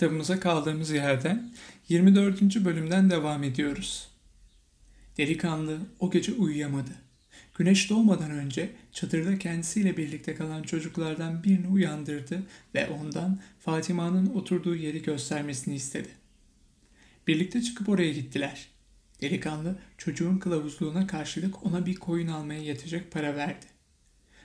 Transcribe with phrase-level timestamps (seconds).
[0.00, 1.52] Kitabımıza kaldığımız yerden
[1.88, 2.64] 24.
[2.64, 4.08] bölümden devam ediyoruz.
[5.18, 6.90] Delikanlı o gece uyuyamadı.
[7.54, 12.42] Güneş doğmadan önce çadırda kendisiyle birlikte kalan çocuklardan birini uyandırdı
[12.74, 16.08] ve ondan Fatima'nın oturduğu yeri göstermesini istedi.
[17.26, 18.68] Birlikte çıkıp oraya gittiler.
[19.20, 23.66] Delikanlı çocuğun kılavuzluğuna karşılık ona bir koyun almaya yetecek para verdi.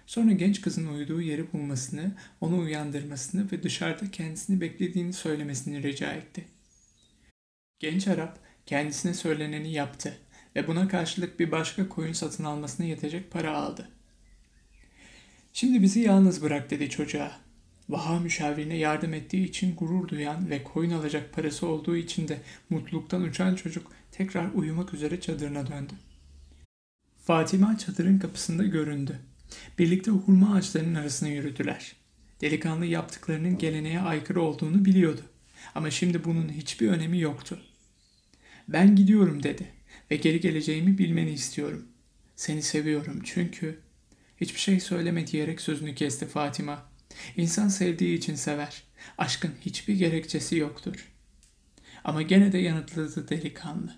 [0.06, 2.12] Sonra genç kızın uyuduğu yeri bulmasını,
[2.42, 6.46] onu uyandırmasını ve dışarıda kendisini beklediğini söylemesini rica etti.
[7.80, 10.18] Genç Arap kendisine söyleneni yaptı
[10.56, 13.90] ve buna karşılık bir başka koyun satın almasına yetecek para aldı.
[15.54, 17.32] Şimdi bizi yalnız bırak dedi çocuğa.
[17.90, 23.22] Vaha müşavirine yardım ettiği için gurur duyan ve koyun alacak parası olduğu için de mutluluktan
[23.22, 25.94] uçan çocuk tekrar uyumak üzere çadırına döndü.
[27.24, 29.20] Fatima çadırın kapısında göründü.
[29.80, 31.96] Birlikte hurma ağaçlarının arasına yürüdüler.
[32.42, 35.22] Delikanlı yaptıklarının geleneğe aykırı olduğunu biliyordu.
[35.76, 37.62] Ama şimdi bunun hiçbir önemi yoktu.
[38.68, 39.68] Ben gidiyorum dedi
[40.12, 41.86] ve geri geleceğimi bilmeni istiyorum.
[42.36, 43.80] Seni seviyorum çünkü...
[44.42, 46.90] Hiçbir şey söyleme diyerek sözünü kesti Fatima.
[47.38, 48.84] İnsan sevdiği için sever.
[49.18, 51.12] Aşkın hiçbir gerekçesi yoktur.
[52.04, 53.96] Ama gene de yanıtladı delikanlı.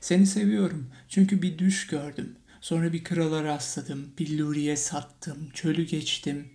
[0.00, 2.36] Seni seviyorum çünkü bir düş gördüm.
[2.64, 6.48] Sonra bir krala rastladım, billuriye sattım, çölü geçtim.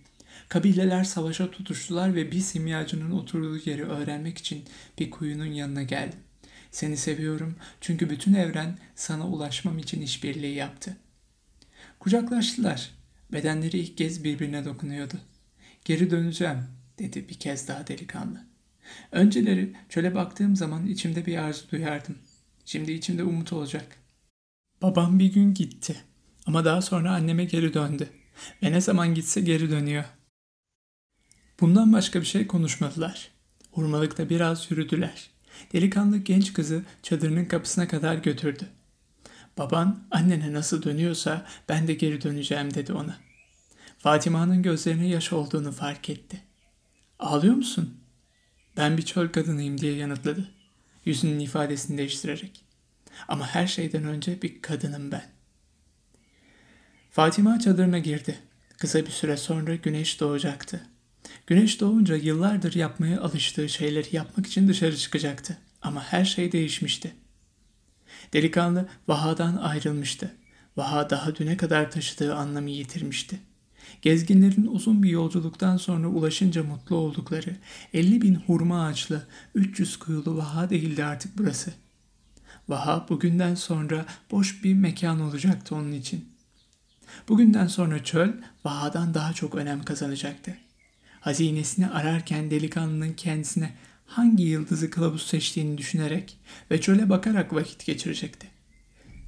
[0.48, 4.64] Kabileler savaşa tutuştular ve bir simyacının oturduğu yeri öğrenmek için
[4.98, 6.18] bir kuyunun yanına geldim.
[6.70, 10.96] Seni seviyorum çünkü bütün evren sana ulaşmam için işbirliği yaptı.
[12.00, 12.90] Kucaklaştılar.
[13.32, 15.14] Bedenleri ilk kez birbirine dokunuyordu.
[15.84, 16.58] Geri döneceğim
[16.98, 18.44] dedi bir kez daha delikanlı.
[19.12, 22.18] Önceleri çöle baktığım zaman içimde bir arzu duyardım.
[22.64, 23.99] Şimdi içimde umut olacak.
[24.82, 25.96] Babam bir gün gitti
[26.46, 28.08] ama daha sonra anneme geri döndü
[28.62, 30.04] ve ne zaman gitse geri dönüyor.
[31.60, 33.30] Bundan başka bir şey konuşmadılar.
[33.70, 35.30] Hurmalıkta biraz yürüdüler.
[35.72, 38.66] Delikanlı genç kızı çadırının kapısına kadar götürdü.
[39.58, 43.16] Baban annene nasıl dönüyorsa ben de geri döneceğim dedi ona.
[43.98, 46.42] Fatima'nın gözlerine yaş olduğunu fark etti.
[47.18, 48.00] Ağlıyor musun?
[48.76, 50.48] Ben bir çöl kadınıyım diye yanıtladı.
[51.04, 52.69] Yüzünün ifadesini değiştirerek.
[53.28, 55.24] Ama her şeyden önce bir kadınım ben.
[57.10, 58.38] Fatima çadırına girdi.
[58.78, 60.80] Kısa bir süre sonra güneş doğacaktı.
[61.46, 65.58] Güneş doğunca yıllardır yapmaya alıştığı şeyleri yapmak için dışarı çıkacaktı.
[65.82, 67.14] Ama her şey değişmişti.
[68.32, 70.34] Delikanlı Vaha'dan ayrılmıştı.
[70.76, 73.40] Vaha daha düne kadar taşıdığı anlamı yitirmişti.
[74.02, 77.56] Gezginlerin uzun bir yolculuktan sonra ulaşınca mutlu oldukları
[77.94, 81.72] 50 bin hurma ağaçlı 300 kuyulu Vaha değildi artık burası.
[82.70, 86.28] Vaha bugünden sonra boş bir mekan olacaktı onun için.
[87.28, 88.32] Bugünden sonra çöl
[88.64, 90.56] Vaha'dan daha çok önem kazanacaktı.
[91.20, 93.72] Hazinesini ararken delikanlının kendisine
[94.06, 96.38] hangi yıldızı kılavuz seçtiğini düşünerek
[96.70, 98.46] ve çöle bakarak vakit geçirecekti.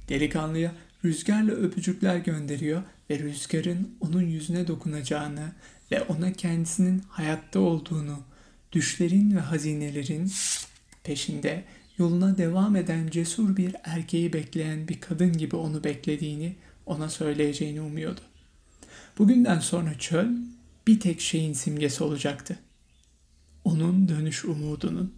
[0.09, 0.71] Delikanlıya
[1.05, 5.51] rüzgarla öpücükler gönderiyor ve rüzgarın onun yüzüne dokunacağını
[5.91, 8.19] ve ona kendisinin hayatta olduğunu,
[8.71, 10.31] düşlerin ve hazinelerin
[11.03, 11.63] peşinde
[11.97, 16.55] yoluna devam eden cesur bir erkeği bekleyen bir kadın gibi onu beklediğini
[16.85, 18.21] ona söyleyeceğini umuyordu.
[19.17, 20.27] Bugünden sonra çöl
[20.87, 22.59] bir tek şeyin simgesi olacaktı.
[23.63, 25.13] Onun dönüş umudunun.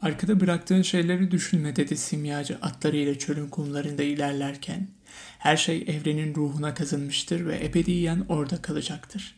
[0.00, 4.88] Arkada bıraktığın şeyleri düşünme dedi simyacı atlarıyla çölün kumlarında ilerlerken.
[5.38, 9.34] Her şey evrenin ruhuna kazınmıştır ve ebediyen orada kalacaktır.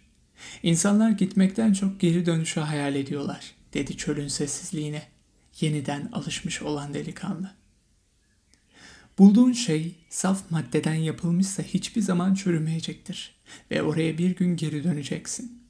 [0.63, 5.18] İnsanlar gitmekten çok geri dönüşü hayal ediyorlar dedi çölün sessizliğine.
[5.61, 7.51] Yeniden alışmış olan delikanlı.
[9.19, 13.35] Bulduğun şey saf maddeden yapılmışsa hiçbir zaman çürümeyecektir
[13.71, 15.63] ve oraya bir gün geri döneceksin.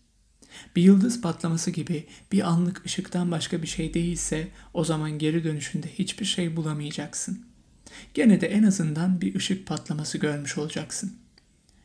[0.76, 5.88] Bir yıldız patlaması gibi bir anlık ışıktan başka bir şey değilse o zaman geri dönüşünde
[5.98, 7.46] hiçbir şey bulamayacaksın.
[8.14, 11.16] Gene de en azından bir ışık patlaması görmüş olacaksın.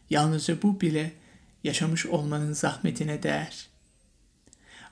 [0.09, 1.14] Yalnızca bu bile
[1.64, 3.68] yaşamış olmanın zahmetine değer.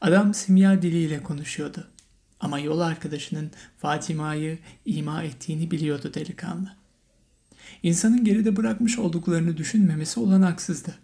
[0.02, 1.91] Adam simya diliyle konuşuyordu.
[2.42, 6.76] Ama yol arkadaşının Fatima'yı ima ettiğini biliyordu delikanlı.
[7.84, 10.96] İnsanın geride bırakmış olduklarını düşünmemesi olanaksızdı.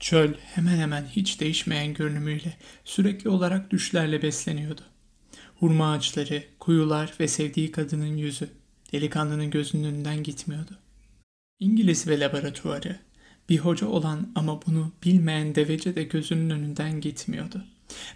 [0.00, 4.80] Çöl hemen hemen hiç değişmeyen görünümüyle sürekli olarak düşlerle besleniyordu.
[5.60, 8.48] Hurma ağaçları, kuyular ve sevdiği kadının yüzü
[8.92, 10.78] delikanlının gözünün önünden gitmiyordu.
[11.60, 12.98] İngiliz ve laboratuvarı,
[13.48, 17.64] bir hoca olan ama bunu bilmeyen devece de gözünün önünden gitmiyordu.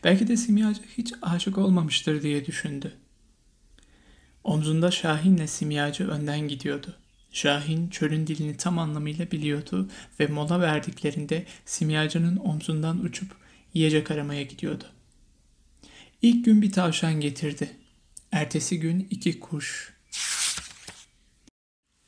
[0.04, 2.92] Belki de simyacı hiç aşık olmamıştır diye düşündü.
[4.44, 6.96] Omzunda Şahin'le simyacı önden gidiyordu.
[7.30, 9.90] Şahin çölün dilini tam anlamıyla biliyordu
[10.20, 13.28] ve mola verdiklerinde simyacının omzundan uçup
[13.74, 14.84] yiyecek aramaya gidiyordu.
[16.22, 17.70] İlk gün bir tavşan getirdi.
[18.32, 19.96] Ertesi gün iki kuş.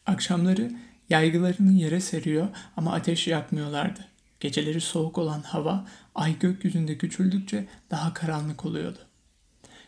[0.06, 0.73] Akşamları
[1.11, 4.07] yaygılarını yere seriyor ama ateş yakmıyorlardı.
[4.40, 8.99] Geceleri soğuk olan hava ay gökyüzünde küçüldükçe daha karanlık oluyordu.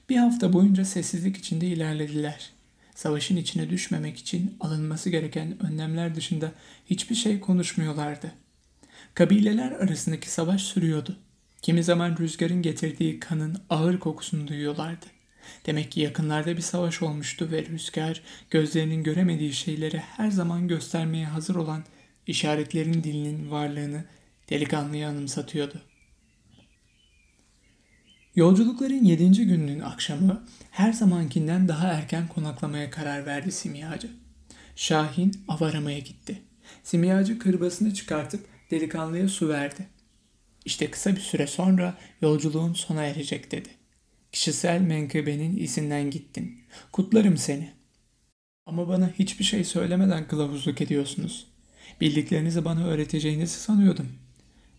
[0.09, 2.51] Bir hafta boyunca sessizlik içinde ilerlediler.
[2.95, 6.53] Savaşın içine düşmemek için alınması gereken önlemler dışında
[6.87, 8.33] hiçbir şey konuşmuyorlardı.
[9.15, 11.17] Kabileler arasındaki savaş sürüyordu.
[11.63, 15.07] Kimi zaman rüzgarın getirdiği kanın ağır kokusunu duyuyorlardı.
[15.67, 21.55] Demek ki yakınlarda bir savaş olmuştu ve rüzgar gözlerinin göremediği şeyleri her zaman göstermeye hazır
[21.55, 21.85] olan
[22.27, 24.05] işaretlerin dilinin varlığını
[24.51, 25.81] delikanlıya anımsatıyordu.
[28.35, 34.11] Yolculukların yedinci gününün akşamı her zamankinden daha erken konaklamaya karar verdi simyacı.
[34.77, 36.43] Şahin av aramaya gitti.
[36.83, 39.87] Simyacı kırbasını çıkartıp delikanlıya su verdi.
[40.65, 43.69] İşte kısa bir süre sonra yolculuğun sona erecek dedi.
[44.33, 46.61] Kişisel menkıbenin izinden gittin.
[46.93, 47.73] Kutlarım seni.
[48.67, 51.47] Ama bana hiçbir şey söylemeden kılavuzluk ediyorsunuz.
[52.01, 54.09] Bildiklerinizi bana öğreteceğinizi sanıyordum.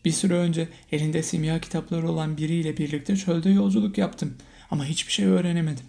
[0.05, 4.37] Bir süre önce elinde simya kitapları olan biriyle birlikte çölde yolculuk yaptım
[4.71, 5.85] ama hiçbir şey öğrenemedim.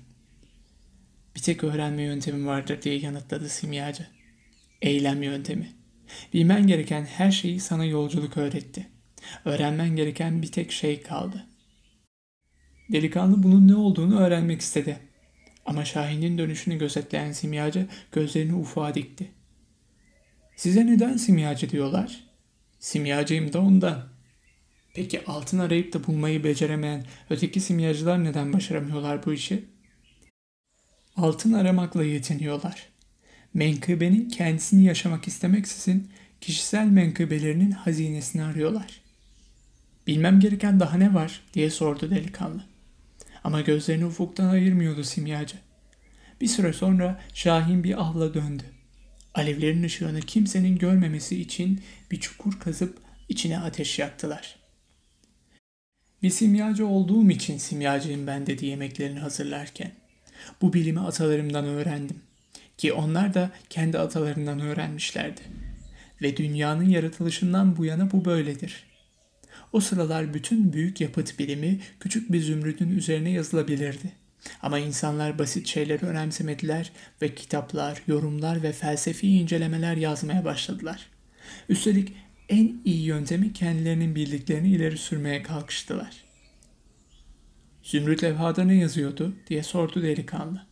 [1.36, 4.06] Bir tek öğrenme yöntemim vardır diye yanıtladı simyacı.
[4.82, 5.72] Eylem yöntemi.
[6.34, 8.88] Bilmen gereken her şeyi sana yolculuk öğretti.
[9.44, 11.46] Öğrenmen gereken bir tek şey kaldı.
[12.92, 14.98] Delikanlı bunun ne olduğunu öğrenmek istedi.
[15.66, 19.30] Ama Şahin'in dönüşünü gözetleyen simyacı gözlerini ufağa dikti.
[20.56, 22.31] Size neden simyacı diyorlar?
[22.82, 24.08] Simyacıyım da ondan.
[24.94, 29.64] Peki altın arayıp da bulmayı beceremeyen öteki simyacılar neden başaramıyorlar bu işi?
[31.16, 32.88] Altın aramakla yetiniyorlar.
[33.54, 39.00] Menkıbenin kendisini yaşamak istemeksizin kişisel menkıbelerinin hazinesini arıyorlar.
[40.06, 42.64] Bilmem gereken daha ne var diye sordu delikanlı.
[43.44, 45.56] Ama gözlerini ufuktan ayırmıyordu simyacı.
[46.40, 48.64] Bir süre sonra Şahin bir avla döndü.
[49.34, 52.98] Alevlerin ışığını kimsenin görmemesi için bir çukur kazıp
[53.28, 54.56] içine ateş yaktılar.
[56.22, 59.92] Bir simyacı olduğum için simyacıyım ben dedi yemeklerini hazırlarken.
[60.62, 62.22] Bu bilimi atalarımdan öğrendim.
[62.78, 65.40] Ki onlar da kendi atalarından öğrenmişlerdi.
[66.22, 68.84] Ve dünyanın yaratılışından bu yana bu böyledir.
[69.72, 74.12] O sıralar bütün büyük yapıt bilimi küçük bir zümrüdün üzerine yazılabilirdi.
[74.62, 76.92] Ama insanlar basit şeyleri önemsemediler
[77.22, 81.06] ve kitaplar, yorumlar ve felsefi incelemeler yazmaya başladılar.
[81.68, 82.12] Üstelik
[82.48, 86.24] en iyi yöntemi kendilerinin bildiklerini ileri sürmeye kalkıştılar.
[87.82, 90.66] Zümrüt levhada ne yazıyordu diye sordu delikanlı.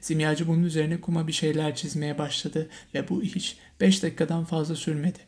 [0.00, 5.18] Simyacı bunun üzerine kuma bir şeyler çizmeye başladı ve bu iş beş dakikadan fazla sürmedi.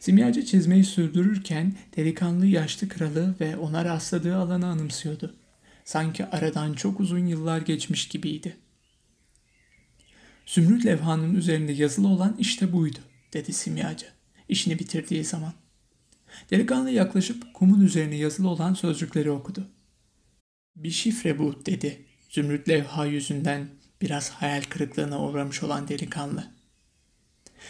[0.00, 5.34] Simyacı çizmeyi sürdürürken delikanlı yaşlı kralı ve ona rastladığı alanı anımsıyordu.
[5.84, 8.56] Sanki aradan çok uzun yıllar geçmiş gibiydi.
[10.46, 12.98] Zümrüt levhanın üzerinde yazılı olan işte buydu,
[13.32, 14.06] dedi simyacı,
[14.48, 15.52] işini bitirdiği zaman.
[16.50, 19.68] Delikanlı yaklaşıp kumun üzerine yazılı olan sözcükleri okudu.
[20.76, 22.04] Bir şifre bu, dedi.
[22.30, 23.68] Zümrüt levha yüzünden
[24.02, 26.50] biraz hayal kırıklığına uğramış olan delikanlı.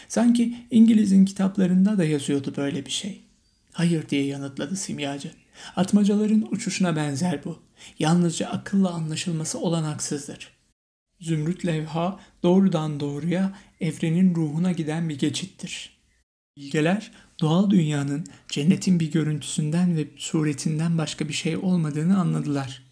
[0.08, 3.25] Sanki İngiliz'in kitaplarında da yazıyordu böyle bir şey.
[3.72, 5.31] Hayır diye yanıtladı simyacı.
[5.77, 7.59] Atmacaların uçuşuna benzer bu.
[7.99, 10.49] Yalnızca akılla anlaşılması olanaksızdır.
[11.20, 15.99] Zümrüt levha doğrudan doğruya evrenin ruhuna giden bir geçittir.
[16.56, 22.82] Bilgeler doğal dünyanın cennetin bir görüntüsünden ve suretinden başka bir şey olmadığını anladılar.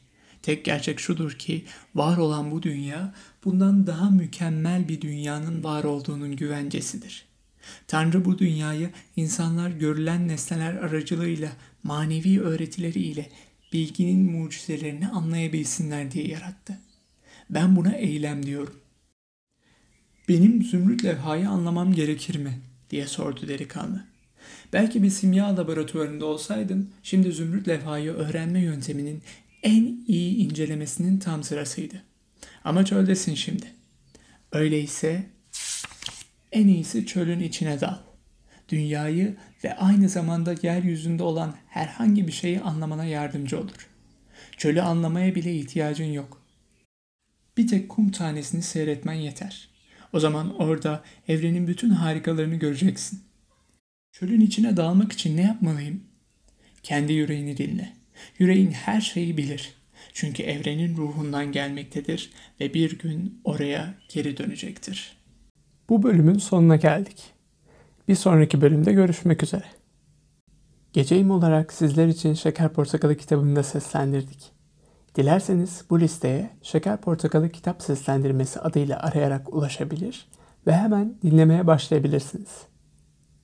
[0.43, 1.65] Tek gerçek şudur ki
[1.95, 3.15] var olan bu dünya
[3.45, 7.32] bundan daha mükemmel bir dünyanın var olduğunun güvencesidir.
[7.87, 11.53] Tanrı bu dünyayı insanlar görülen nesneler aracılığıyla
[11.83, 13.29] manevi öğretileriyle
[13.73, 16.79] bilginin mucizelerini anlayabilsinler diye yarattı.
[17.51, 18.81] Ben buna eylem diyorum.
[20.29, 22.61] Benim zümrüt levhayı anlamam gerekir mi?
[22.91, 24.05] diye sordu delikanlı.
[24.73, 29.23] Belki bir simya laboratuvarında olsaydım şimdi zümrüt levhayı öğrenme yönteminin
[29.63, 32.03] en iyi incelemesinin tam sırasıydı.
[32.65, 33.67] Ama çöldesin şimdi.
[34.53, 35.27] Öyleyse
[36.53, 37.99] en iyisi çölün içine dal.
[38.69, 43.89] Dünyayı ve aynı zamanda yeryüzünde olan herhangi bir şeyi anlamana yardımcı olur.
[44.57, 46.43] Çölü anlamaya bile ihtiyacın yok.
[47.57, 49.69] Bir tek kum tanesini seyretmen yeter.
[50.13, 53.21] O zaman orada evrenin bütün harikalarını göreceksin.
[54.13, 56.05] Çölün içine dalmak için ne yapmalıyım?
[56.83, 57.93] Kendi yüreğini dinle.
[58.39, 59.75] Yüreğin her şeyi bilir.
[60.13, 62.31] Çünkü evrenin ruhundan gelmektedir
[62.61, 65.22] ve bir gün oraya geri dönecektir.
[65.89, 67.33] Bu bölümün sonuna geldik.
[68.09, 69.65] Bir sonraki bölümde görüşmek üzere.
[70.93, 74.53] Geceyim olarak sizler için Şeker Portakalı kitabını da seslendirdik.
[75.15, 80.29] Dilerseniz bu listeye Şeker Portakalı Kitap Seslendirmesi adıyla arayarak ulaşabilir
[80.67, 82.72] ve hemen dinlemeye başlayabilirsiniz.